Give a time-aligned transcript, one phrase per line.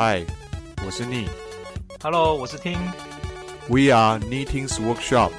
[0.00, 0.24] 嗨，
[0.86, 1.26] 我是逆
[2.00, 2.78] Hello，我是听
[3.68, 5.32] ，We are Knitting's Workshop。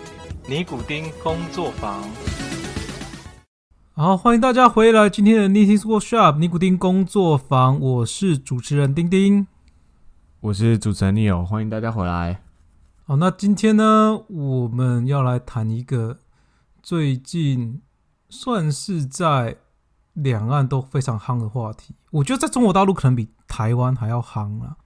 [0.50, 2.04] 尼古丁工作坊。
[3.94, 9.47] 好，欢迎大家回来今天的 Knitting's Workshop 尼古丁工作坊，我是主持人丁丁。
[10.42, 12.41] 我是主持人 Neil，欢迎大家回来。
[13.05, 16.17] 好，那今天呢，我们要来谈一个
[16.84, 17.81] 最近
[18.27, 19.55] 算是在
[20.12, 21.95] 两岸都非常夯的话题。
[22.12, 24.77] 我觉得在中国大陆可能比台湾还要夯啊。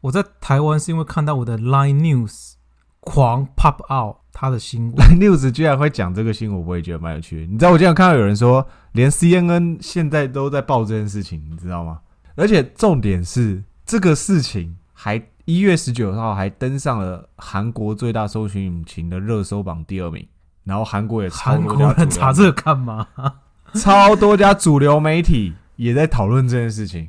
[0.00, 2.54] 我在台湾是因为看到我的 Line News
[3.00, 7.46] 狂 pop out 他的新闻，News 居然会讲这个新闻，我也觉得蛮有趣的。
[7.46, 12.00] 你知道，我经常看到有人说，连 CNN 现在都在报这件事情，你知道吗？
[12.36, 20.24] 而且重点是，这个事情还一月十九号还登上了韩国最大搜寻引擎的热搜榜第二名，
[20.62, 23.08] 然后韩国也超韩多国人家查这个干嘛？
[23.74, 27.08] 超多家主流媒体也在讨论这件事情。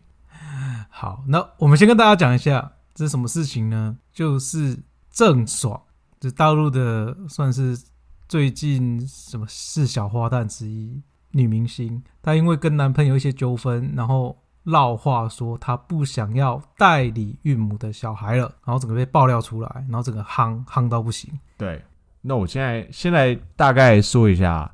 [1.00, 3.98] 好，那我们先跟大家讲一下这是什么事情呢？
[4.12, 4.78] 就是
[5.10, 5.82] 郑爽，
[6.20, 7.82] 这大陆的算是
[8.28, 21.32] 最近什么是小花旦之一女明星，她因为跟男朋友一些纠纷，然后闹话说她不想要代理孕母的小孩了，然后整个被爆料出来，然后整个夯夯到不行。
[21.58, 21.82] 对，
[22.20, 24.70] 那我现在现在大概说一下，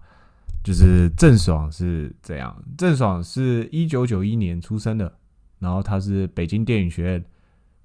[0.64, 2.64] 就是郑爽是怎样。
[2.76, 5.14] 郑爽是一九九一年出生的，
[5.66, 7.26] 然后他是北京电影学院。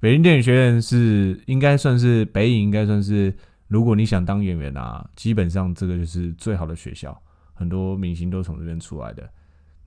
[0.01, 3.35] 北京电影学院是应该算是北影，应该算是
[3.69, 7.19] 如果你想当演员啊，基本上这个就是最好的学校，
[7.55, 9.27] 很多明星都从这边出来的。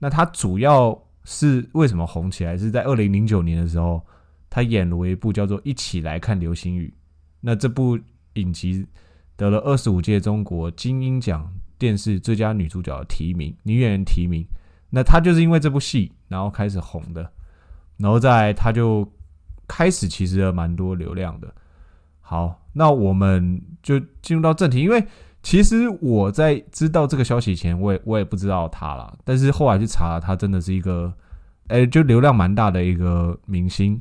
[0.00, 2.58] 那他主要是为什么红起来？
[2.58, 4.04] 是在二零零九年的时候，
[4.50, 6.92] 他演了一部叫做《一起来看流星雨》。
[7.40, 7.96] 那这部
[8.34, 8.84] 影集
[9.36, 11.48] 得了二十五届中国金鹰奖
[11.78, 14.44] 电视最佳女主角的提名，女演员提名。
[14.90, 17.32] 那她就是因为这部戏，然后开始红的，
[17.96, 19.06] 然后再他就
[19.66, 21.54] 开始其实蛮多流量的。
[22.20, 25.06] 好，那我们就进入到正题，因为
[25.42, 31.12] 其实我在知道这个消息前，我也我也不知道他啦，但是后来去查，他真的是一个，
[31.66, 34.00] 哎、就流量蛮大的一个明星，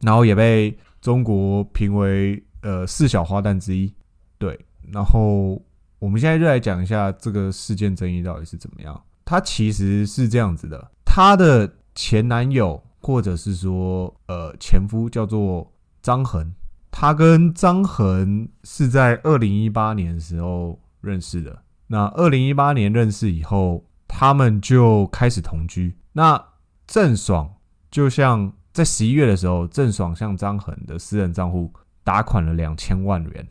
[0.00, 3.92] 然后也被中国评为呃四小花旦之一。
[4.38, 4.58] 对，
[4.90, 5.62] 然后
[5.98, 8.98] 我们现在就来讲一下这个事件争议到底是怎么样。
[9.26, 15.72] 他其实是这样子的，他的前男友或者是说呃前夫叫做
[16.02, 16.52] 张恒，
[16.90, 21.62] 他跟张恒是在二零一八年的时候认识的。
[21.88, 25.96] 那二零一八年认识以后，他们就开始同居。
[26.12, 26.42] 那
[26.86, 27.52] 郑爽
[27.90, 31.72] 就像在十一月的时候，郑爽向张恒的私人账户
[32.04, 33.46] 打款了两千万元，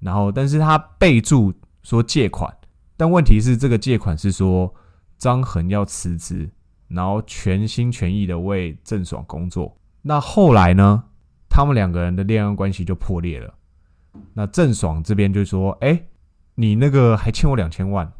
[0.00, 2.54] 然后但是他备注说借款，
[2.96, 4.74] 但问题是这个借款是说
[5.16, 6.50] 张恒要辞职，
[6.88, 9.76] 然后全心全意的为郑爽工作。
[10.02, 11.04] 那后来呢，
[11.48, 13.54] 他们两个人的恋爱关系就破裂了。
[14.32, 16.00] 那郑爽这边就说：“哎、
[16.54, 18.10] 你那个还欠我两千万，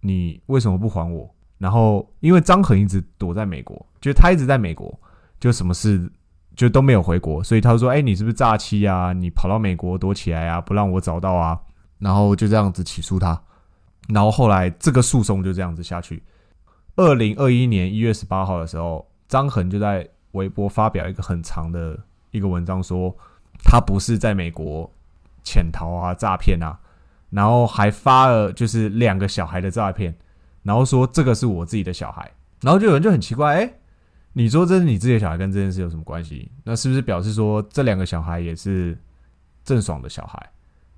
[0.00, 1.28] 你为什么不还我？”
[1.58, 4.96] 然后因为张恒一直躲在美国，就他一直在美国，
[5.40, 6.10] 就什么事
[6.54, 9.12] 就都没有回国，所以他说：“哎、你是不是诈欺啊？
[9.12, 11.58] 你跑到美国躲起来啊，不让我找到啊？”
[11.98, 13.40] 然后就这样子起诉他。
[14.08, 16.22] 然后后来这个诉讼就这样子下去。
[16.96, 21.98] 二零二一年一月十八号的时候，张恒就在微博发表一个很长的
[22.30, 23.14] 一个文章，说
[23.64, 24.88] 他不是在美国
[25.42, 26.78] 潜逃啊、诈骗啊，
[27.30, 30.14] 然后还发了就是两个小孩的诈骗，
[30.62, 33.74] 然后说这个是我自己的小孩，然后就有人就很奇怪，哎、
[34.32, 36.50] 你说这是你自己的小孩，跟这件事有什么关系？
[36.62, 38.96] 那是不是表示说这两个小孩也是
[39.64, 40.50] 郑爽的小孩？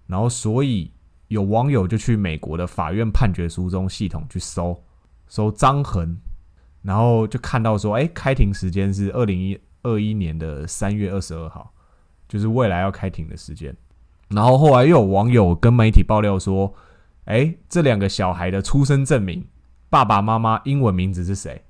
[0.06, 0.92] 然后所以
[1.28, 4.78] 有网友就去美国的法院判决书中系统去搜
[5.28, 6.16] 搜张恒，
[6.82, 11.72] 然后就看到说，哎、开庭时间是二零一二一年的三月二十二号，
[12.28, 13.74] 就是未来要开庭的时间。
[14.28, 16.74] 然后后来又有网友跟媒体爆料说，
[17.26, 19.46] 哎、这两个小孩的出生证明，
[19.88, 21.62] 爸爸妈妈英文名字是谁？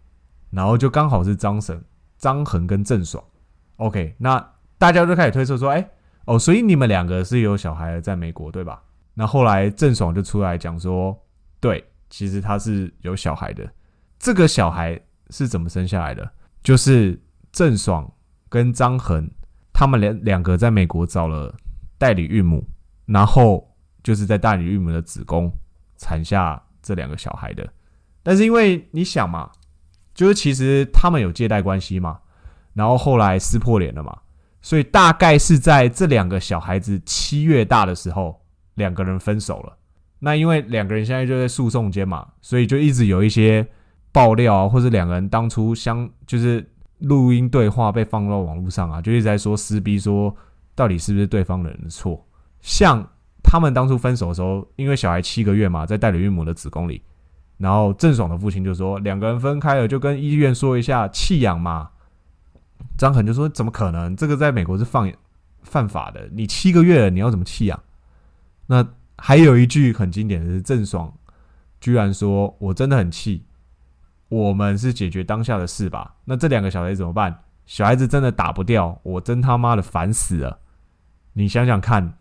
[0.50, 1.84] 然后就刚好是张神、
[2.17, 3.23] 张恒跟郑爽。
[3.76, 5.91] OK，那大家就开始推测说，哎、
[6.25, 8.82] 哦，所以你们两个是有小孩的，在美国对吧？
[9.12, 11.19] 那后来郑爽就出来讲说，
[11.61, 11.85] 对，
[12.17, 13.71] 其实他是有小孩的。
[14.19, 14.99] 这个小孩
[15.29, 16.27] 是怎么生下来的？
[16.63, 17.23] 就是
[17.53, 18.11] 郑爽
[18.49, 19.31] 跟张恒
[19.71, 21.55] 他们两两个在美国找了
[21.99, 22.67] 代理孕母，
[23.05, 23.71] 然后
[24.03, 25.53] 就是在代理孕母的子宫
[25.99, 27.71] 产下这两个小孩的。
[28.23, 29.51] 但是因为你想嘛，
[30.15, 32.19] 就是其实他们有借贷关系嘛，
[32.73, 34.19] 然后后来撕破脸了嘛，
[34.63, 38.41] 所以大概是在这两个小孩子七月大的时候，
[38.77, 39.77] 两个人分手了。
[40.19, 43.67] 那因为两个人现在就在诉讼间嘛，所以就一直有一些
[44.13, 46.67] 爆料，或者两个人当初相就是
[47.01, 50.35] 录音对话被放到网络上啊，就一直在说撕逼，说
[50.75, 52.27] 到底是不是对方的人的错？
[52.61, 53.07] 像
[53.43, 57.03] 他们当初分手的时候，因为小孩七个月嘛，在代理孕母的子宫里，
[57.59, 61.91] 然后郑爽的父亲就说两个人分开了，就跟医院说一下弃养嘛。
[62.99, 64.17] 张恒就说怎么可能？
[64.17, 65.13] 这个在美国是犯
[65.63, 67.79] 犯法的，你七个月了，你要怎么弃养？
[68.67, 68.87] 那
[69.19, 71.13] 还有一句很经典的是郑爽
[71.81, 73.45] 居然说：“我真的很气，
[74.29, 76.17] 我们是解决当下的事吧？
[76.25, 77.43] 那这两个小孩怎么办？
[77.67, 80.61] 小孩子真的打不掉，我真他妈的烦死了！
[81.33, 82.17] 你想想看，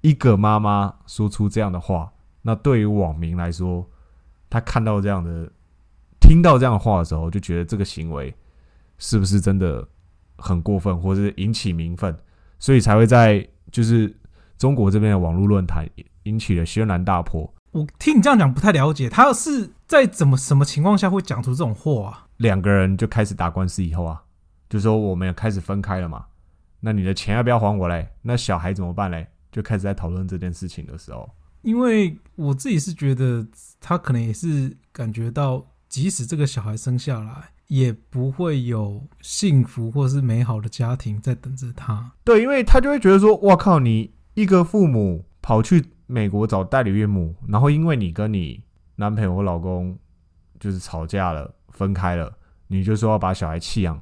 [0.00, 2.12] 一个妈妈说出这样的话，
[2.42, 3.88] 那对于网民来说，
[4.48, 5.50] 他看到这样的、
[6.20, 8.34] 听到这样的话的时候，就觉得这个行为
[8.98, 9.86] 是不是真的
[10.36, 12.16] 很过分，或者是引起民愤，
[12.58, 14.14] 所以才会在就是
[14.58, 15.88] 中国这边的网络论坛
[16.24, 17.52] 引起了轩然大波。
[17.72, 22.26] 我听你这样讲不太了解，他是在怎么什么情况下会讲出这种话啊？
[22.36, 24.22] 两个人就开始打官司以后啊，
[24.68, 26.26] 就说我们也开始分开了嘛，
[26.80, 28.08] 那你的钱要不要还我嘞？
[28.22, 29.26] 那小孩怎么办嘞？
[29.50, 31.28] 就开始在讨论这件事情的时候，
[31.62, 33.46] 因为我自己是觉得
[33.80, 42.12] 他可能也是感觉到，即使这个小孩生下来，也不会有幸福或是美好的家庭在等着他。
[42.22, 48.62] 对，因为他就会觉得说，哇靠，你一个父母跑去美国找代理岳母，然后因为你跟你
[48.96, 49.96] 男朋友或老公
[50.60, 52.32] 就是吵架了，分开了，
[52.66, 54.00] 你就说要把小孩弃养，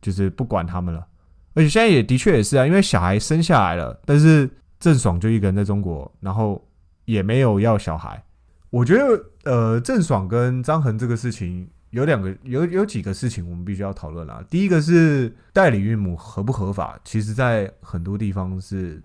[0.00, 1.06] 就是不管他们了。
[1.54, 4.50] 而且现在也的确也是啊，因为小孩生下来了，但是
[4.80, 6.66] 郑爽就一个人在中国，然后
[7.04, 8.22] 也没有要小孩。
[8.70, 14.44] 我觉得呃，郑爽跟张恒这个事情有两个有有几个事情我们必须要讨论啦。
[14.50, 19.00] 第一个是代理孕母合不合法，其实在很多地方是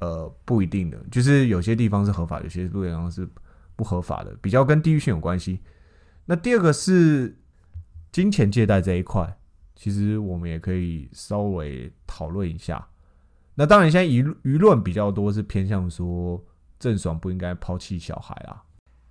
[0.00, 3.28] 呃不一定的，就是有些地方是合法，有些地方是
[3.76, 5.60] 不合法的，比较跟地域性有关系。
[6.26, 7.38] 那第二个是
[8.12, 9.38] 金钱借贷这一块，
[9.74, 12.88] 其实我们也可以稍微讨论一下。
[13.54, 16.42] 那当然，现在舆舆论比较多是偏向说
[16.78, 18.64] 郑爽不应该抛弃小孩啊。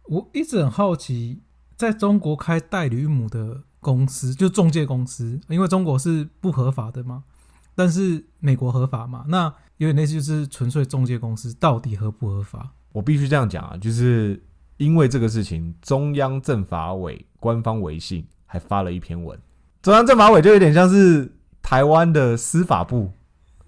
[0.06, 1.42] 我一直很好奇，
[1.76, 7.26] 在中国开代理母的公司，就中介公司，因为中国是不合法的嘛，
[7.80, 9.46] 但是美国合法嘛，那
[9.78, 12.72] 有点类似就是纯粹中介公司到底合不合法？
[12.92, 14.44] 我必须这样讲啊，就是
[14.76, 19.40] 因为这个事情，中央政法委官方微信还发了一篇文。
[19.82, 21.32] 中央政法委就有点像是
[21.62, 23.14] 台湾的司法部，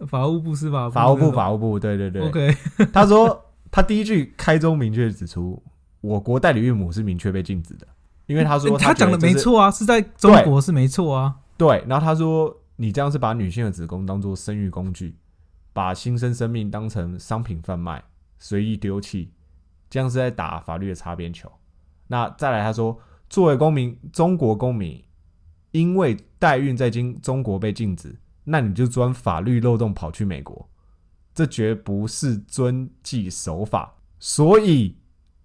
[0.05, 2.27] 法务部、司法部、法务部、法务部，对对对。
[2.27, 2.53] OK，
[2.91, 5.63] 他说他第一句开宗明确指出，
[6.01, 7.87] 我国代理孕母是明确被禁止的，
[8.25, 11.37] 因为他说他讲的没错啊，是在中国是没错啊。
[11.55, 15.15] 对，然后他说你这样是把女性的子宫当做生育工具，
[15.71, 18.03] 把新生生命当成商品贩卖，
[18.39, 19.31] 随意丢弃，
[19.87, 21.47] 这样是在打法律的擦边球。
[22.07, 22.99] 那再来，他说
[23.29, 24.99] 作为公民，中国公民
[25.69, 30.67] 因为代孕在经中国被禁止，那你就钻法律漏洞跑去美国，
[31.35, 33.93] 这绝不是遵纪守法。
[34.17, 34.97] 所以，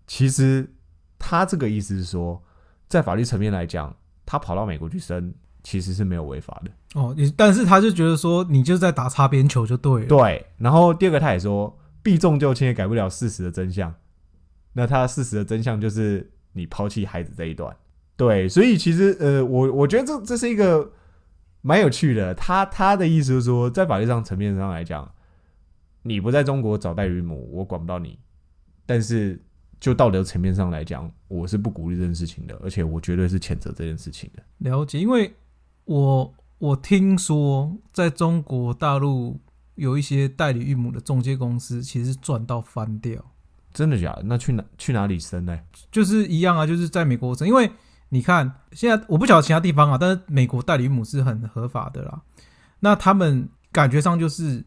[0.07, 0.75] 其实
[1.19, 2.43] 他这个意思是说，
[2.89, 3.95] 在法律层面来讲，
[4.25, 5.35] 他跑到美国去生，
[5.69, 6.71] 其实是没有违法的。
[6.95, 10.07] 哦，你但是他就觉得说你就在打擦边球就对了。
[10.07, 13.93] 对，然后第二个他也说，避重就轻也改不了事实的真相。
[14.75, 17.77] 那他事实的真相就是你抛弃孩子这一段。
[18.17, 20.93] 对，所以其实呃，我我觉得这这是一个
[21.63, 22.33] 蛮有趣的。
[22.33, 25.13] 他他的意思是说，在法律上层面上来讲，
[26.03, 28.17] 你不在中国找代孕母，我管不到你。
[28.87, 29.43] 但是
[29.81, 34.43] 就道德层面上来讲，我是不鼓励这件事情的，而且我绝对是谴责这件事情的。
[34.59, 35.35] 了解，因为
[35.87, 39.41] 我我听说在中国大陆
[39.75, 43.25] 有一些代理孕母的中介公司，其实赚到翻掉，
[43.73, 44.23] 真的假的？
[44.25, 45.59] 那去哪去哪里生呢？
[45.91, 47.71] 就是一样啊，就是在美国生，因为
[48.09, 52.23] 你看现在我不晓得其他地方啊，但是美国代理孕母是很合法的啦。
[52.81, 54.65] 那他们感觉上就是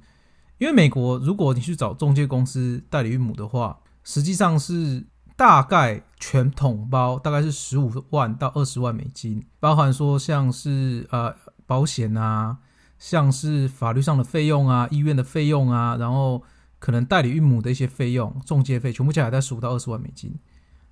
[0.58, 5.06] 因为美国，如果你去找中介公司代理孕母的话，实际上是
[5.40, 11.34] 大概全统包大概是十五万到二十万美金，包含说像是呃
[11.66, 12.58] 保险啊，
[12.98, 16.44] 像是法律上的费用啊、医院的费用啊，然后
[16.78, 20.38] 可能代理孕母的一些费用、中介费，全部加起来在十五到二十万美金。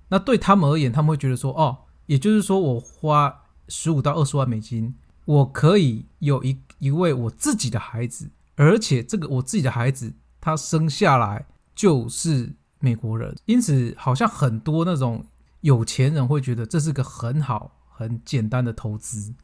[0.08, 4.94] 那对他们而言，他们会觉得说，哦，也就是说我花十五到二十万美金，
[5.26, 15.24] 我可以有一一位我自己的孩子，而且这个我自己的孩子他生下来就是美国人，因此好像很多那种
[15.60, 19.34] 有钱人会觉得这是个很好、很简单的投资。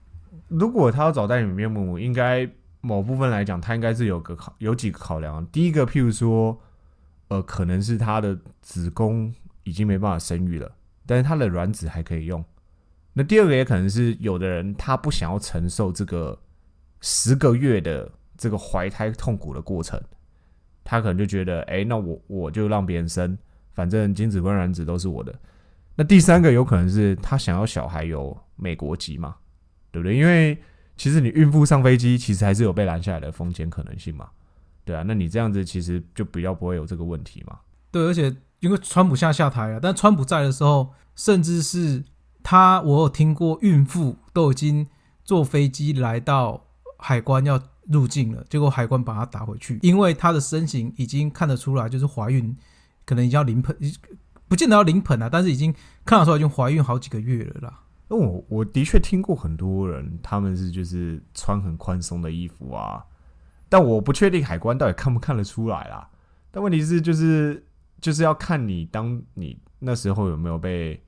[0.48, 2.48] 如果他要找代理孕母，应该
[2.80, 5.44] 某部分来讲，他应该是有个考有几个考量。
[5.46, 6.60] 第一个，譬如说，
[7.28, 10.70] 呃，可能是他的子宫已经没办法生育了，
[11.06, 12.44] 但是他的卵子还可以用，
[13.14, 16.38] 那第二个也可能是有的人他不想要承受这个
[17.00, 20.00] 十个月的这个怀胎痛苦的过程，
[20.84, 23.36] 他可能就觉得，哎、那我我就让别人生，
[23.72, 25.34] 反正精子跟卵子都是我的。
[25.96, 29.36] 那第三个有可能是他想要小孩有美国籍嘛，
[29.90, 30.16] 对不对？
[30.16, 30.58] 因为
[30.96, 34.28] 其实你孕妇上飞机，其实还是有被拦下来的风险可能性嘛，
[34.84, 35.02] 对啊。
[35.06, 37.58] 那你这样子其实就比较不会有这个问题嘛。
[37.90, 42.04] 对，而且因为川普下下台了，但川普在的时候，甚至是
[42.42, 44.86] 他，我有听过孕妇都已经
[45.24, 46.66] 坐飞机来到
[46.98, 52.56] 海关要入境了，结果海关把他打回去，因为他的身形已经看得出来就是怀孕，
[53.04, 53.76] 可能已经要临盆，
[54.48, 55.74] 不见得要临盆啊，但是已经
[56.04, 57.80] 看得出来已经怀孕好几个月了啦。
[58.08, 63.04] 因为我我的确听过很多人，他们是就是穿很宽松的衣服啊，
[63.68, 66.08] 但我不确定海关到底看不看得出来啦。
[66.50, 67.66] 但问题是就是
[68.00, 71.02] 就是要看你当你那时候有没有被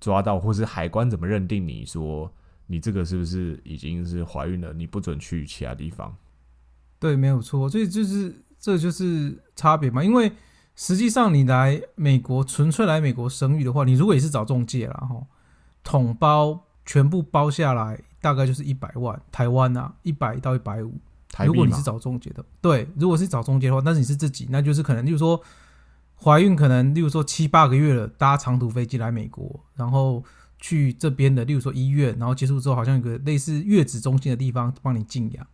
[0.00, 2.30] 抓到，或是海关怎么认定你说
[2.72, 6.16] 你这个是不是已经是怀孕了，你不准去其他地方。
[6.98, 10.02] 对，没有错，所以就是这就是差别嘛。
[10.02, 10.32] 因为
[10.74, 15.26] 实际上你来美国纯粹来美国生育的话，你如果也是找中介啦，哈，
[15.84, 20.94] 统包全部包下来大概就是一百万台湾啊，一百到一百五。
[21.46, 25.40] 如果你是，找中介的，对，如果是找中介的话，但是你是自己，那就是可能，例如说
[26.14, 30.22] 怀孕，可能例如说七八个月了，搭长途飞机来美国，然后
[30.62, 35.44] 去这边的，例如说医院，然后结束之后，好像有个类似月子中心的地方帮你静养，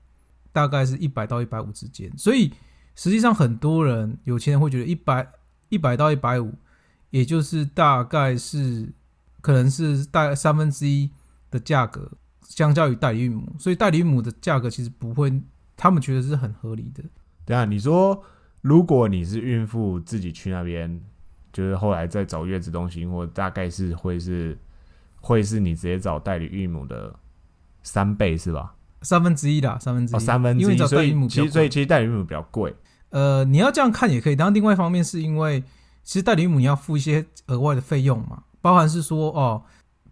[0.52, 2.12] 大概是一百到一百五之间。
[2.16, 2.52] 所以
[2.94, 5.26] 实际上很多人有钱人会觉得一百
[5.70, 6.52] 一百到一百五，
[7.08, 8.92] 也就是大概是
[9.40, 11.10] 可能是大概三分之一
[11.50, 12.12] 的价格，
[12.42, 15.32] 相较于代理孕母，所以代理孕母的价格其实不会，
[15.74, 17.02] 他们觉得是很合理的。
[17.46, 18.22] 等一下你说
[18.60, 21.00] 如果你是孕妇自己去那边，
[21.50, 24.58] 就是后来再找月子中心，或大概是会是
[25.20, 27.14] 会是你直接找代理孕母的
[27.82, 28.75] 三倍是吧？
[29.02, 32.75] 三分之一啦，三分之一，哦，三分之一，所以其实所以其实代理孕母比较贵。
[33.10, 35.62] 呃，你要这样看也可以，但另外一方面是因为
[36.02, 39.62] 其实代理孕母你要付一些额外的费用嘛，包含是说哦，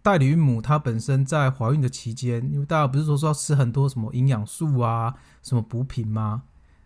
[0.01, 6.43] 代理孕母她本身在怀孕的期间，因为大家不是说说要吃很多什么营养素啊、什么补品吗？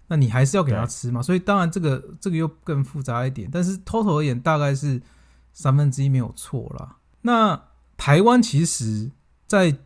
[0.07, 5.01] 那你还是要给她吃嘛，所以当然这个这个又更复杂一点，但是 total 而言大概是
[5.53, 6.97] 三分之一没有错啦。
[7.21, 7.61] 那
[8.01, 9.11] 台湾其实
[9.45, 9.77] 在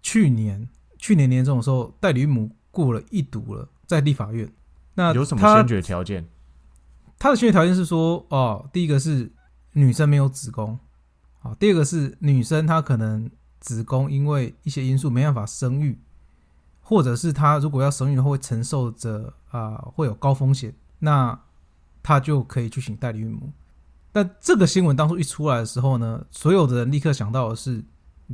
[0.00, 4.48] 去年去年年中的时候，代理孕母过了一读了，在立法院。
[4.94, 6.24] 那有什么他先决条件？
[7.18, 9.32] 他的先决条件是说，哦，第一个是
[9.72, 10.78] 女生没有子宫，
[11.42, 15.98] 哦，第二个是女生她可能子宫因为一些因素没办法生育，
[16.80, 21.36] 或者是她如果要生育的话会承受着啊、会有高风险，那
[22.04, 23.50] 她就可以去请代理孕母。
[24.10, 27.84] 但这个新闻当初一出来的时候呢，所有的人立刻想到的是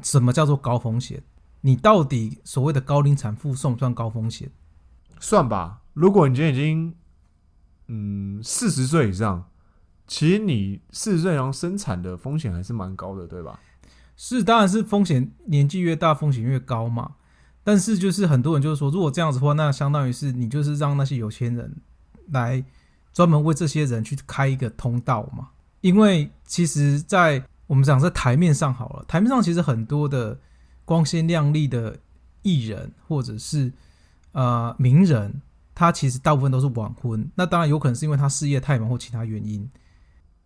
[0.03, 1.23] 什么叫做高风险？
[1.61, 4.51] 你到底所谓的高龄产妇算不算高风险？
[5.19, 6.95] 算吧，如果你今天已经
[7.89, 9.51] 嗯四十岁以上，
[10.07, 13.59] 其实你四十岁然后生产的风险还是蛮高的，对吧？
[14.17, 17.17] 是，当然是风险年纪越大，风险越高嘛。
[17.65, 21.77] 但是就是很多人就是说，如果这样子的话，那相当于是你就是让那些有钱人
[22.29, 22.63] 来
[23.13, 25.49] 专门为这些人去开一个通道嘛。
[25.85, 30.41] 因为其实，在我们讲在台面上好了，台面上其实很多的
[30.87, 31.95] 光鲜亮丽的
[32.41, 33.71] 艺人或者是
[34.33, 35.43] 呃名人，
[35.75, 37.31] 他其实大部分都是晚婚。
[37.35, 39.71] 那当然有可能是因为他事业太忙或其他原因。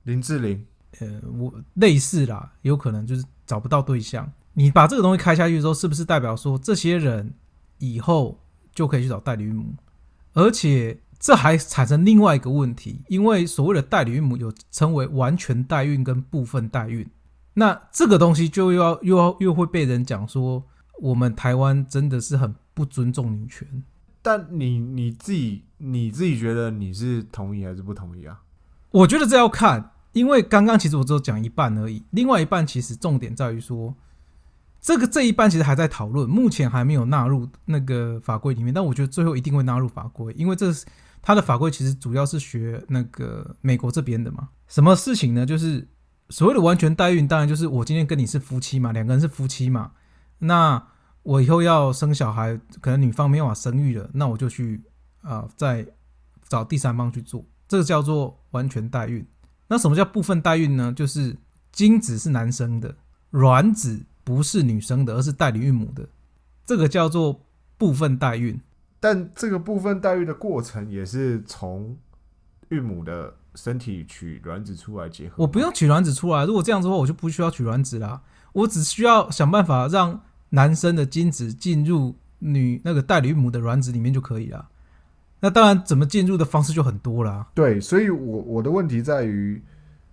[0.02, 0.66] 林志玲，
[0.98, 4.28] 呃，我类似啦，有可能就是找不到对象。
[4.54, 7.32] 你把这个东西开下去之后，是不是代表说这些人
[7.78, 8.40] 以后
[8.74, 9.72] 就可以去找代理孕母？
[10.32, 17.08] 而且这还产生另外一个问题，因为所谓的代理孕母有称为完全代孕跟部分代孕，
[17.54, 20.64] 那这个东西就又要又要又会被人讲说，
[21.00, 23.66] 我们台湾真的是很不尊重女权。
[24.22, 28.42] 但你你自己你自己觉得你是同意还是不同意啊？
[28.90, 33.94] 我觉得这要看，因为刚刚其实我只有讲一半而已，另外一半其实重点在于说，
[34.80, 40.84] 这个这一半其实还在讨论，目前还没有纳入那个法规里面，但我觉得最后一定会纳入法规，因为这是
[41.20, 44.48] 它的法规其实主要是学那个美国这边的嘛。
[44.66, 45.46] 什么事情呢？
[45.46, 45.88] 就是
[46.30, 49.92] 所谓的完全代孕，当然就是我今天跟你是夫妻嘛，两个人是夫妻嘛，
[50.38, 50.82] 那
[51.22, 54.82] 我以后要生小孩，可能女方没有法生育了，那我就去
[55.22, 55.86] 啊、再
[56.48, 59.26] 找第三方去做，这个叫做完全代孕。
[59.66, 60.92] 那什么叫部分代孕呢？
[60.96, 61.36] 就是
[61.72, 62.94] 精子是男生的，
[63.30, 66.08] 卵子不是女生的，而是代理孕母的，
[66.64, 67.42] 这个叫做
[67.76, 68.58] 部分代孕。
[69.00, 71.96] 但这个部分代孕的过程也是从
[72.68, 75.34] 孕母的身体取卵子出来结合。
[75.38, 78.22] 我不用取卵子出来，如果这样子的话，我就不需要取卵子啦。
[78.52, 84.68] 我只需要想办法让男生的精子进入女那个代理孕母的卵子里面就可以了。
[85.40, 87.46] 那当然，怎么进入的方式就很多啦。
[87.54, 89.62] 对，所以我我的问题在于，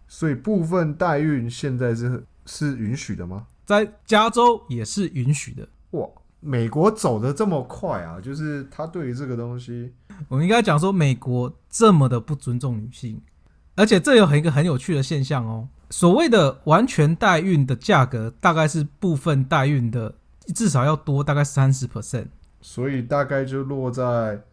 [0.07, 3.47] 所以部分代孕现在是是允许的吗？
[3.65, 5.67] 在加州也是允许的。
[5.91, 6.07] 哇，
[6.45, 8.21] 美国走的这么快啊！
[8.21, 9.91] 就是他对于这个东西，
[10.29, 13.19] 我们应该讲说，美国这么的不尊重女性，
[13.75, 15.67] 而且这有很一个很有趣的现象哦。
[15.89, 20.13] 所谓的完全代孕的价格，大概是部分代孕的
[20.53, 22.27] 至少要多大概三十 percent。
[22.61, 24.43] 所以大概就落在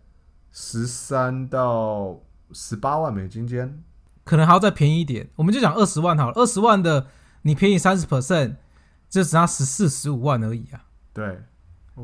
[0.50, 2.18] 十三到
[2.52, 3.82] 十八万美金间。
[4.24, 7.08] 可能还要再便宜一点，我们就讲二十万好了，二十万的
[7.42, 8.56] 你便宜三十 percent，
[9.10, 11.42] 就只差十四十五万而已啊，对，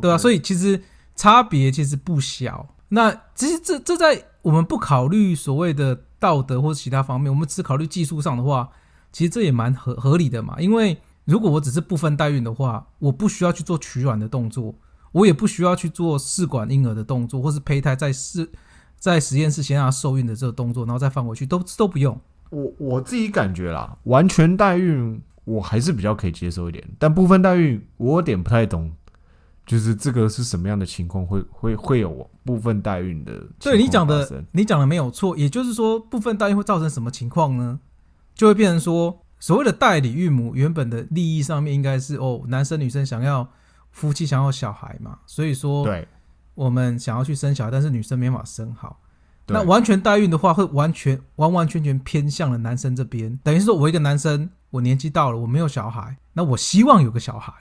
[0.01, 0.83] 对啊，所以以其实
[1.15, 2.75] 差别其实不小。
[2.91, 8.71] 那其实这这在我们不考虑所谓的道德或者其他方面，我们只考虑技术上的话，
[9.13, 10.57] 其实这也蛮合合理的嘛。
[10.59, 14.75] 因为如果我只是部分代孕的话，我不需要去做取卵的动作，
[15.13, 18.51] 我也不需要去做试管婴儿的动作，或是胚胎在试
[18.99, 22.19] 在实验室先让它受孕的这个动作，然后再放回去，都都不用。
[22.51, 28.91] 我我自己感觉啦，完全代孕我还是比较可以接受一点，但部分代孕我有点不太懂，
[29.69, 37.79] 就是这个是什么样的情况会会会有部分代孕的对你讲的，你讲的没有错，也就是说，部分代孕会造成什么情况呢？
[38.35, 43.47] 就会变成说，所谓的代理孕母原本的利益上面应该是哦，男生女生想要
[43.91, 46.09] 夫妻想要小孩嘛，所以说对
[46.55, 49.01] 我们想要去生小孩，但是女生没法生好。
[49.51, 57.53] 那完全代孕的话，会完全完完全全偏向了男生这边，等于是说我一个男生，我年纪到了，我没有小孩，那我希望有个小孩，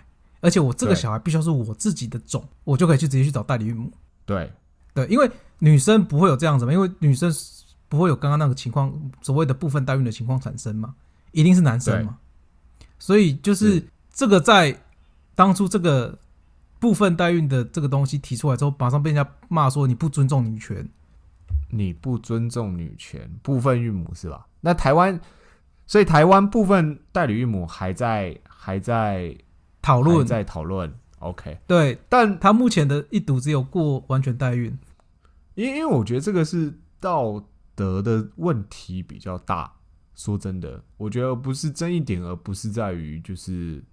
[0.47, 3.91] 而且我这个小孩必须要是我自己的种，我就可以去直接去找代理孕母。
[4.25, 4.49] 对
[4.93, 7.29] 对，因为女生不会有这样子嘛，因为女生
[7.89, 10.95] 不会有刚刚那个情况，所谓的部分代孕的情况产生嘛，
[11.33, 12.17] 一定是男生嘛。
[12.97, 14.73] 所以就是是这个在
[15.35, 16.17] 当初这个
[16.79, 20.87] 部分代孕的这个东西提出来之后，马上被人家骂说你不尊重女权。
[21.69, 24.47] 你不尊重女权，部分孕母是吧？
[24.61, 25.19] 那台湾，
[25.85, 29.35] 所以台湾部分代理孕母还在还在
[29.87, 34.77] 讨论还在讨论，OK，对但他目前的一读只有过完全代孕，
[35.55, 37.41] 因因为我觉得这个是道
[37.73, 39.73] 德的问题比较大。
[40.13, 43.83] 说真的，我觉得不是争议点，而不是在于就是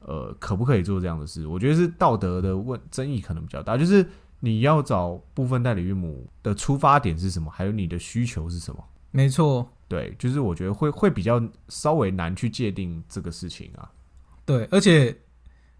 [0.00, 1.46] 呃可不可以做这样的事。
[1.46, 4.06] 我觉得是道德的问争议可能比较大，就是
[4.40, 8.84] 你要找部分代理孕母的出发点是什么，还有你的需求是什么。
[9.10, 13.90] 没错，对，就是我觉得会会比较稍微难去界定这个事情啊。
[14.48, 15.14] 对，而且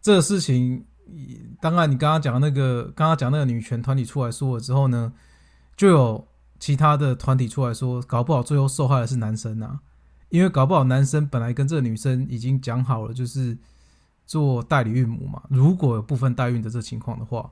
[0.03, 0.85] 这个事情，
[1.59, 5.11] 当然你刚刚讲的那个，刚刚讲那个女权团体出来说了之后呢，
[5.75, 6.29] 就有
[6.59, 9.81] 其他的团体出来说，搞不好最后受害的是男生啊，
[10.29, 13.57] 因为搞不好男生本来跟这个女生已经讲好了，就是
[14.27, 17.51] 做代理孕母嘛，如果有部分代孕的这情况的话，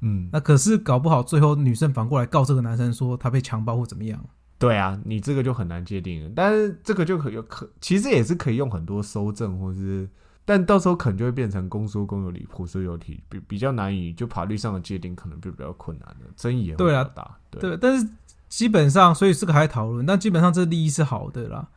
[0.00, 4.20] 嗯，那可是搞不好最后女生反过来告这个男生说他被强暴或怎么样，
[4.58, 6.32] 对啊，你这个就很难界定了。
[6.34, 10.08] 但是这个就可有可，其实也是可以用很多搜证，或是，
[10.50, 17.38] 但到时候可能就会变成公说公有理，婆说有理，比比较难以就法律上的界定，可能就比较困难了，争议也会比较大。
[17.50, 18.04] 对对，但是
[18.48, 21.68] 基本上，所以这个还在讨论，但基本上这利益是好的啦。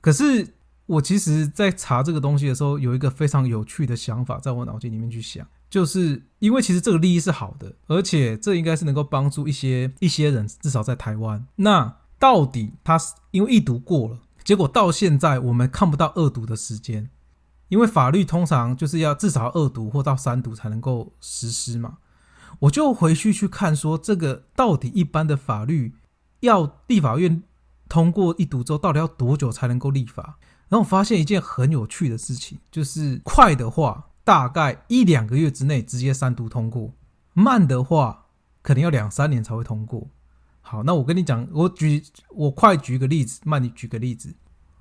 [0.00, 0.54] 可是
[0.86, 11.46] 我其实，在查这个东西的时候，有一个非常有趣的想法在我脑筋里面去想，就是因为其实这个利益是好的，而且这应该是能够帮助一些一些人，至少在台湾。
[11.56, 17.10] 那到底他是因为一读过了，结果到现在我们看不到二读的时间，
[17.68, 21.98] 因为法律通常就是要至少二读或到三读才能够实施嘛。
[22.60, 25.94] 我就回去去看说，这个到底一般的法律
[26.40, 27.42] 要立法院
[27.88, 30.38] 通过一读之后，到底要多久才能够立法？
[30.68, 36.92] 然后我发现一件很有趣的事情，就是快的话大概一两个月之内直接三读通过，
[37.34, 38.26] 慢的话
[38.62, 40.08] 可能要两三年才会通过。
[40.60, 44.34] 好，那我跟你讲，我举我快举个例子，慢你举个例子。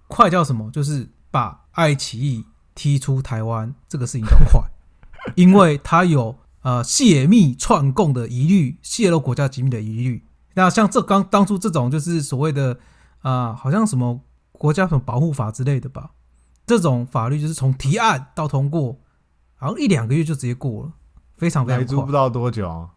[0.08, 0.72] 快叫什么？
[0.72, 4.62] 就是把爱奇艺踢出台湾，这个事情叫快，
[5.36, 10.24] 因为他有呃泄密串供的疑虑，泄露国家机密的疑虑。
[10.54, 12.78] 那像这刚当初这种就是所谓的
[13.22, 16.12] 啊、好像什么国家什么保护法之类的吧，
[16.68, 19.00] 这种法律就是从提案到通过，
[19.56, 20.92] 好像一两个月就直接过了，
[21.38, 22.12] 非常非常快来租不。
[22.12, 22.90] 到多久啊？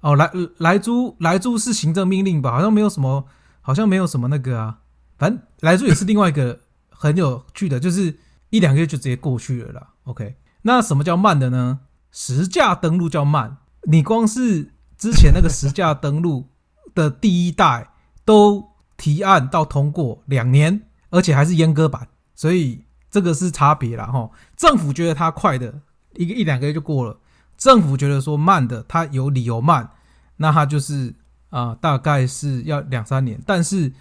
[0.00, 2.52] 哦，来来租来租是行政命令吧？
[2.52, 3.24] 好像没有什么，
[3.60, 4.78] 好像没有什么那个啊。
[5.18, 8.18] 反正来租也是另外一个很有趣的，就是
[8.52, 9.88] 一两个月就直接过去了啦。
[10.04, 11.80] OK，那什么叫慢的呢？
[12.10, 16.50] 实价登录叫慢，你光是之前那个实价登录
[16.94, 17.90] 的第一代
[18.26, 24.30] 都提案到通过两年，而且还是阉割版，所以这个是差别啦哈。
[24.56, 25.80] 政府觉得它快的，
[26.16, 27.16] 一个一两个月就过了；
[27.56, 29.90] 政府觉得说慢的，它有理由慢，
[30.36, 31.14] 那它就是
[31.48, 33.40] 啊、大概是要两三年。
[33.46, 33.92] 但是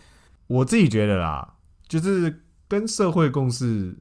[0.48, 1.56] 我自己觉得啦，
[1.88, 3.98] 就是跟社会共识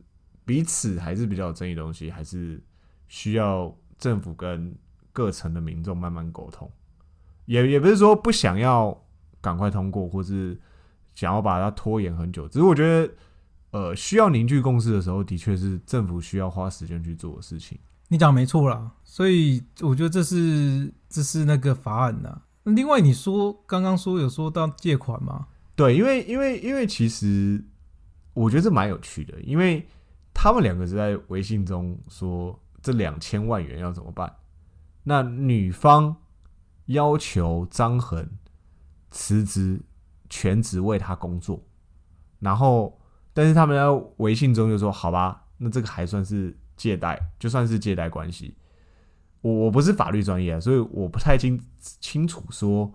[0.51, 2.61] 彼此还是比较有争议的东西，还是
[3.07, 4.75] 需要政府跟
[5.13, 6.69] 各层的民众慢慢沟通。
[7.45, 9.01] 也也不是说不想要
[9.41, 10.59] 赶快通过，或是
[11.15, 13.15] 想要把它拖延很久，只是我觉得，
[13.71, 17.79] 呃，需要凝聚共识的时候，的确是政府需要花时间去做的事情。
[18.09, 22.43] 你讲没错啦，所以我觉得这是这是那个法案呐。
[22.65, 25.47] 那另外你说刚刚说有说到借款吗？
[25.77, 27.65] 对，因为因为因为其实
[28.35, 29.87] 我觉得这蛮有趣的，因为
[30.33, 34.37] 他们两个是在微信中说这两千万元要怎么办？
[35.05, 36.17] 那女方
[36.87, 38.29] 要求张恒
[39.11, 39.81] 辞职，
[40.29, 41.63] 全职为他工作，
[42.39, 43.01] 然后
[43.33, 48.57] 但是他们在微信中就说好吧，那这个还算是借贷，就算是借贷关系。
[49.41, 52.93] 我我不是法律专业，所以我不太清清楚说，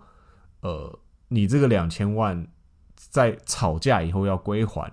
[0.60, 2.46] 呃，你这个两千万
[2.94, 4.92] 在吵架以后要归还，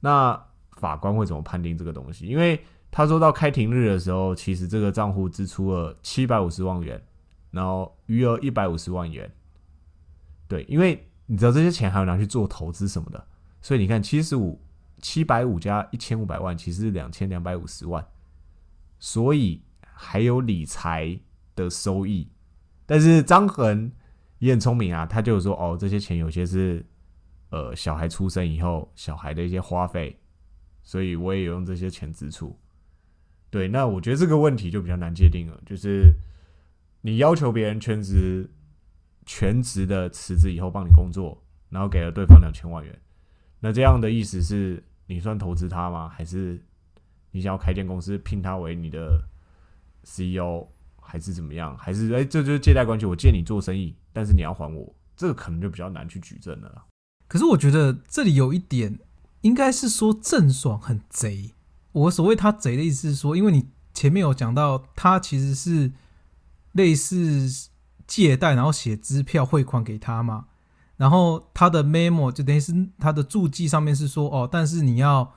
[0.00, 0.46] 那
[0.84, 2.26] 法官会怎么判定这个东西？
[2.26, 7.02] 因为他说到开庭日的时候，其实这个账户支出了七百五十万元，
[7.50, 9.32] 然后余额一百五十万元。
[10.46, 13.26] 对，因为你知道这些钱还要拿去做投资什么的，
[13.62, 14.60] 所以你看七十五
[15.00, 18.06] 七百五加一千五百万，其实是两千两百五十万，
[18.98, 21.18] 所以还有理财
[21.56, 22.28] 的收益。
[22.84, 23.90] 但是张恒
[24.38, 26.84] 也很聪明啊，他就说哦，这些钱有些是
[27.48, 30.18] 呃小孩出生以后小孩的一些花费，
[30.84, 32.56] 所以我也有用这些钱支出。
[33.50, 36.12] 对，那我觉得这个问题就比较难界定了，就是
[37.00, 38.48] 你要求别人全职
[39.26, 43.00] 全职的辞职以后帮你工作，然后给了对方两千万元，
[43.60, 46.08] 那这样的意思是你算投资他吗？
[46.08, 46.60] 还是
[47.30, 49.22] 你想要开间公司聘他为你的
[50.02, 50.66] CEO，
[51.00, 51.76] 还是怎么样？
[51.78, 56.84] 还是哎、这就是借贷关系，我借你做生意，但是你要还我，这个可能就比较难去举证了。
[57.28, 58.98] 可是我觉得这里有一点，
[59.44, 61.52] 应该是说郑爽很贼。
[61.92, 65.92] 我所谓他贼的意思是说，因为你前面有讲到，他其实是
[66.72, 67.70] 类似
[68.06, 70.46] 借贷，然后写支票汇款给他嘛。
[70.96, 75.32] 然后他的 memo 就等于是他的注记上面是说，哦，但是你要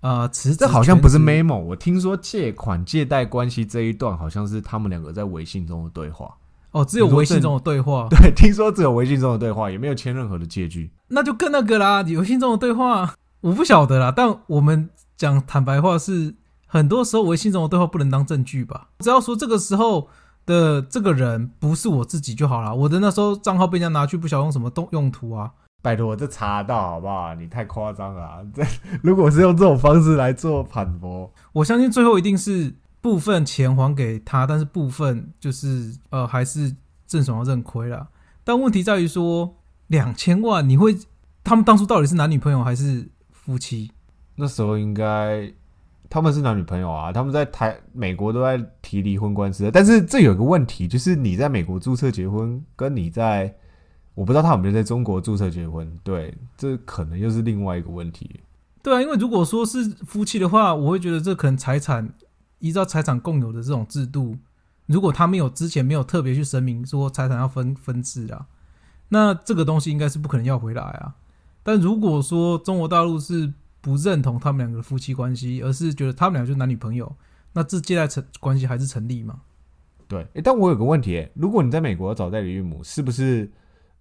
[0.00, 6.36] 呃这好像不是 memo，我听说借款借贷关系这一段好像是他们两个在微信中的对话。
[6.70, 10.90] 哦，只有微信中的对话，对，听说只有微信中的对话，也没有签任何的借据。
[11.08, 12.02] 那就更那个啦。
[12.02, 16.34] 微信中的对话我不晓得啦，但我们讲坦白话是，
[16.66, 18.88] 很多时候微信中的对话不能当证据吧？
[19.00, 20.08] 只要说这个时候
[20.46, 22.74] 的这个人不是我自己就好了。
[22.74, 25.52] 我的那时候账号被人家拿去，不晓得用什么动用途啊。
[25.82, 27.34] 拜托，这查得到好不好？
[27.34, 28.62] 你太夸张了啊、这
[29.02, 36.74] 如果是用这种方式来做反驳，我相信最后一定是部分钱还给他，但是部分就是呃还是
[37.06, 38.08] 郑爽要认亏了。
[38.42, 39.56] 但问题在于说，
[39.88, 40.96] 两千万你会
[41.42, 43.10] 他们当初到底是男女朋友还是
[43.44, 43.90] 夫妻？
[44.36, 45.52] 那时候应该
[46.08, 53.54] 他们是男女朋友啊，他们在台美国都在提离婚官司，但是这有个问题，就是你在美国注册结婚，跟你在
[54.14, 58.40] 我不知道他有没有在中国注册结婚，对，这可能又是另外一个问题。
[58.82, 62.08] 对啊，因为如果说是夫妻的话，我会觉得这可能财产
[62.60, 64.38] 依照财产共有的这种制度，
[64.86, 68.46] 如果他没有之前没有特别去声明说财产要分分制啊，
[69.08, 71.14] 那这个东西应该是不可能要回来啊。
[71.64, 77.12] 但如果说中国大陆是不认同他们两个的夫妻关系，而是觉得他们俩就是男女朋友，
[77.52, 79.40] 那这借贷成关系还是成立吗？
[80.06, 83.50] 对，诶但我有个问题、诶如果你在美国找代理孕母，是不是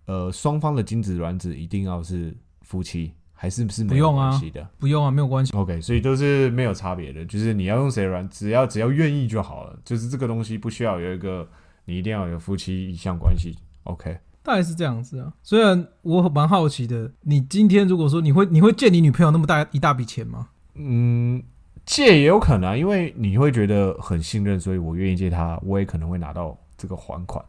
[0.06, 5.54] 呃双方的精子卵子一定要是夫妻，还是是没有不用啊关系的不用啊，没有关系。
[5.56, 11.47] ？OK，所以都是没有差别的，就是你要用谁卵，只要只要愿意就好了，就是这个东西不需要有一个
[11.86, 13.58] 你一定要有夫妻一项关系。
[13.84, 15.34] OK，大概是这样子啊。
[15.41, 20.49] 虽然我蛮好奇的，你今天如果说你会你会借你女朋友那么大一大笔钱吗？
[20.75, 21.41] 嗯，
[21.86, 27.43] 借也有可能、啊，因为你会觉得很信任，所以我愿意借他，我也可能会拿到这个还款。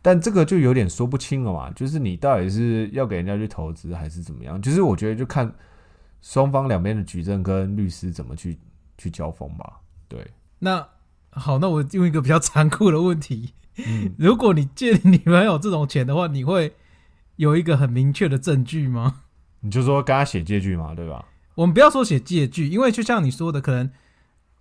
[0.00, 4.60] 但这个就有点说不清了嘛，就是你到底是要给人家去投资还是怎么样？
[4.62, 5.52] 就是我觉得就看
[6.22, 8.58] 双方两边的举证跟律师怎么去
[8.96, 9.80] 去交锋吧。
[10.06, 10.24] 对，
[10.60, 10.86] 那
[11.30, 13.54] 好，那我用一个比较残酷的问题：
[13.86, 16.74] 嗯， 如果你借你女朋友这种钱的话，你会
[17.36, 19.22] 有一个很明确的证据吗？
[19.60, 21.24] 你就说跟他写借据嘛，对吧？
[21.54, 23.90] 我们不要说写借据，因为就像你说的，可能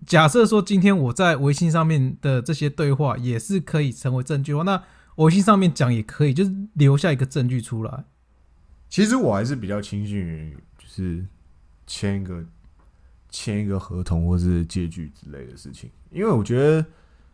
[0.05, 4.83] 假设说今天我在微信上面的这些对话也是可以成为证据的话，那
[5.15, 8.05] 微信上面讲也可以，就是留下一个证据出来。
[8.89, 11.25] 其实我还是比较倾向于就是
[11.85, 12.45] 签一个
[13.29, 16.85] 签一个合同或是借据之类的事情，因为我觉得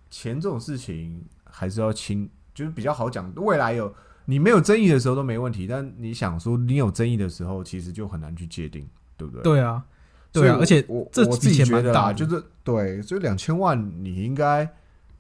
[0.10, 1.24] 钱这种事情
[1.56, 3.32] 还是要清，就是比较好讲。
[3.36, 3.94] 未来有
[4.26, 9.44] 你没有争议的时候都没问题，但你想说你有争议的时候，其实就很难去界定，对不对？
[9.44, 9.86] 对啊，
[10.32, 14.68] 对啊而且我这我自己觉得就是对，所以两千万你应该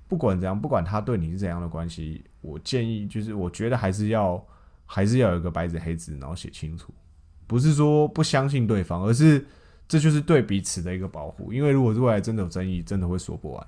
[0.07, 4.43] 不管怎样，不管他对你是怎样的关系，我建议就是我觉得还是要
[4.85, 6.91] 还是要有一个白纸黑字，然后写清楚，
[7.45, 9.45] 不是说不相信对方，而是
[9.87, 11.53] 这就是对彼此的一个保护。
[11.53, 13.67] 因为如果未来真的有争议，真的会说不完。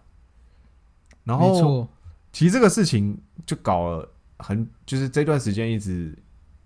[1.23, 1.87] 然后
[2.35, 6.13] 其实这个事情就搞了很，就是这段时间一直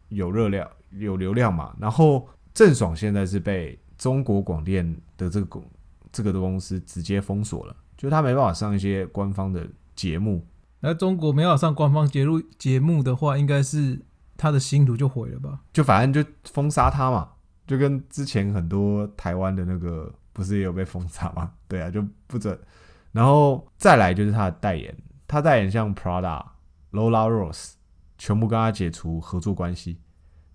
[0.07, 1.75] 有热量、有流量嘛。
[1.79, 4.83] 然后郑爽现在是被中国广电
[5.15, 5.63] 的这个公
[6.11, 9.63] 这个公司直接封锁了，就是他没办法上一些官方的
[9.95, 10.43] 节目。
[10.79, 14.01] 那中国没法上官方节目节目的话，应该是
[14.37, 15.59] 他的星途就毁了吧？
[15.71, 17.29] 就反正就封杀他嘛，
[17.67, 21.51] 就跟之前很多台湾的那个不是也有被封杀吗？
[21.67, 22.59] 对啊，就不准。
[23.11, 24.95] 然后再来就是他的代言，
[25.29, 26.43] 他代言像 Prada、
[26.91, 27.73] Lola Rose，
[28.17, 30.01] 全部跟他解除合作关系。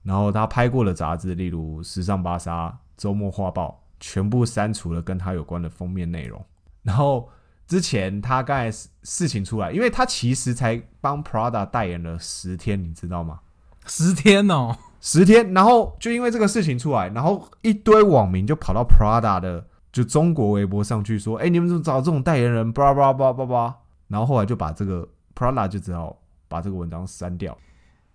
[0.02, 6.44] 然后他拍过的杂志，例如《时尚芭莎》《周末画报》，全部删除了跟他有关的封面内容。
[6.82, 7.28] 然后
[7.66, 13.40] 之前他刚才事事情出来，因为他其实才帮 Prada 代言了十天，你知道吗？
[13.86, 23.76] 十天哦，十天，然后就因为这个事情出来，然后一堆网民就跑到 Prada 的就中国微博上去说：“哎、你们怎么找这种代言人？”叭叭叭叭叭，
[24.14, 27.58] 然后后来就把这个 Prada 就只好把这个文章删掉。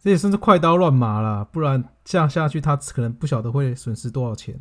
[0.01, 4.57] 这也算是快刀乱麻了，不然这样下去，他可能不晓得会损失多少钱。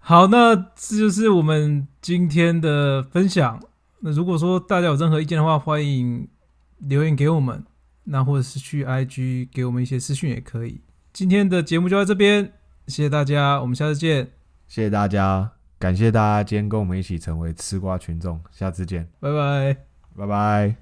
[0.00, 3.58] 好，那这就是我们今天的分享。
[4.00, 6.28] 那如果说大家有任何意见的话，欢迎
[6.76, 7.64] 留言给我们，
[8.04, 10.82] 那或者是去 IG 给我们一些私讯也可以。
[11.10, 12.52] 今天的节目就到这边，
[12.86, 14.30] 谢谢大家，我们下次见，
[14.68, 19.74] 谢谢大家，感谢大家今天跟我们一起成为吃瓜群众，下次见，拜拜。
[20.14, 20.81] 拜拜。